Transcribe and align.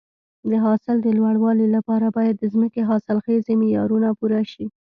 د 0.49 0.51
حاصل 0.65 0.95
د 1.01 1.07
لوړوالي 1.17 1.67
لپاره 1.75 2.07
باید 2.17 2.35
د 2.39 2.43
ځمکې 2.53 2.81
حاصلخیزي 2.89 3.53
معیارونه 3.61 4.07
پوره 4.19 4.41
شي. 4.51 4.65